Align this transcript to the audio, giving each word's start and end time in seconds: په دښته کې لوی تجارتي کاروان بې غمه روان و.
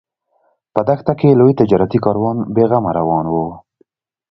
په 0.73 0.79
دښته 0.87 1.13
کې 1.19 1.37
لوی 1.39 1.53
تجارتي 1.59 1.99
کاروان 2.05 2.37
بې 2.53 2.63
غمه 2.69 2.91
روان 2.99 3.25
و. 3.29 3.35